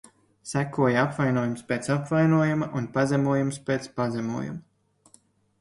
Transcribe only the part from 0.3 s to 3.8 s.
Sekoja apvainojums pēc apvainojuma un pazemojums